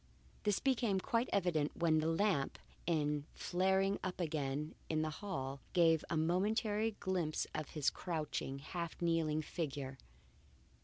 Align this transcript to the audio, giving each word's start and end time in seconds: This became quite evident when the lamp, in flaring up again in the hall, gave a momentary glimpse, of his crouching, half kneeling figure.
This 0.45 0.57
became 0.59 0.99
quite 0.99 1.29
evident 1.31 1.77
when 1.77 1.99
the 1.99 2.07
lamp, 2.07 2.57
in 2.87 3.25
flaring 3.35 3.99
up 4.03 4.19
again 4.19 4.73
in 4.89 5.03
the 5.03 5.11
hall, 5.21 5.59
gave 5.73 6.03
a 6.09 6.17
momentary 6.17 6.95
glimpse, 6.99 7.45
of 7.53 7.69
his 7.75 7.91
crouching, 7.91 8.57
half 8.57 8.99
kneeling 8.99 9.43
figure. 9.43 9.99